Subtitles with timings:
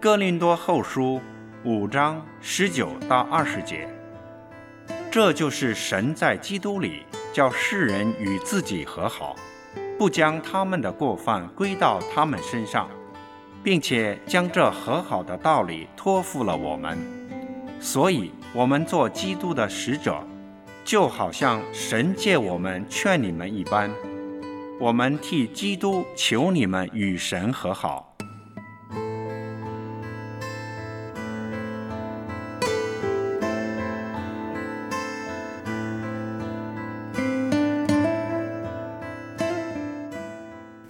[0.00, 1.20] 哥林多后书
[1.62, 3.86] 五章十九到二十节，
[5.10, 7.02] 这就是神在基督里
[7.34, 9.36] 叫世人与自己和好，
[9.98, 12.88] 不将他们的过犯归到他们身上，
[13.62, 16.98] 并且将这和好的道理托付了我们。
[17.78, 20.26] 所以，我们做基督的使者，
[20.82, 23.90] 就好像神借我们劝你们一般，
[24.80, 28.09] 我们替基督求你们与神和好。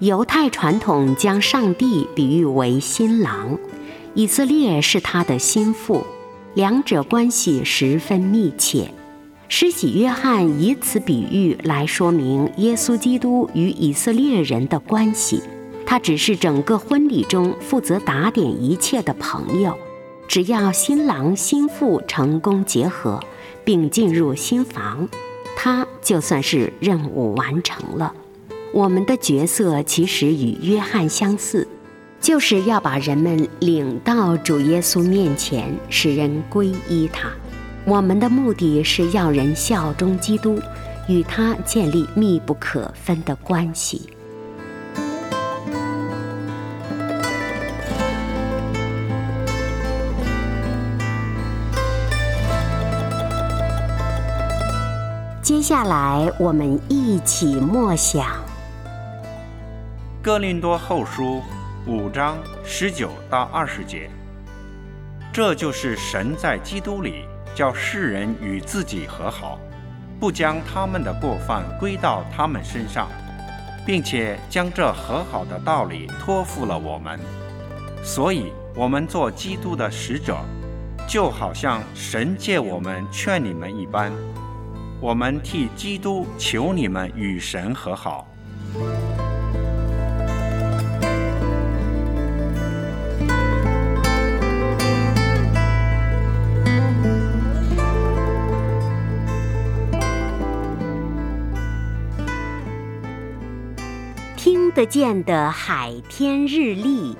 [0.00, 3.58] 犹太传统将上帝比喻为新郎，
[4.12, 6.04] 以色列是他的心腹，
[6.52, 8.92] 两者关系十分密切。
[9.48, 15.42] 施洗约翰以此比喻来说明耶稣基督与以色列人的关系，
[15.86, 19.78] 他只是整个婚礼中负责打点一切的朋友。
[20.28, 23.18] 只要新郎新妇成功结合，
[23.64, 25.08] 并进入新房，
[25.56, 28.12] 他就算是任务完成了。
[28.76, 31.66] 我们的角色其实与约翰相似，
[32.20, 37.30] 就是要把人们领到主耶稣面前，使人归依他。
[37.86, 40.60] 我们的目的是要人效忠基督，
[41.08, 44.10] 与他建立密不可分的关系。
[55.40, 58.26] 接下来，我们一起默想。
[60.26, 61.40] 哥林多后书
[61.86, 64.10] 五章十九到二十节，
[65.32, 69.56] 这就是神在基督里叫世人与自己和好，
[70.18, 73.08] 不将他们的过犯归到他们身上，
[73.86, 77.20] 并且将这和好的道理托付了我们。
[78.02, 80.38] 所以，我们做基督的使者，
[81.06, 84.10] 就好像神借我们劝你们一般，
[85.00, 88.26] 我们替基督求你们与神和好。
[104.76, 107.16] 得见的海天日历，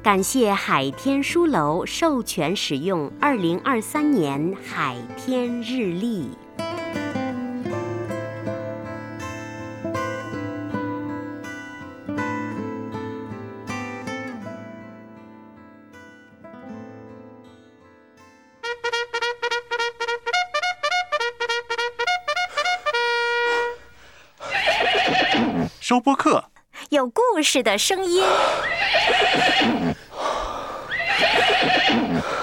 [0.00, 6.30] 感谢海天书楼授权使用二零二三年海天日历。
[25.80, 26.51] 收播客。
[26.92, 28.22] 有故事的声音。